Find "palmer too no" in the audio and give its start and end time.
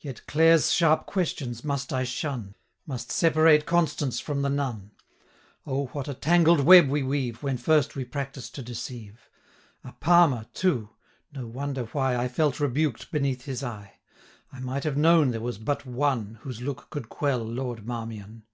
9.92-11.46